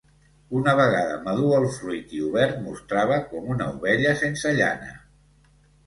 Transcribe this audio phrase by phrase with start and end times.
[0.59, 4.95] Una vegada madur el fruit i obert mostrava com una ovella sense llana.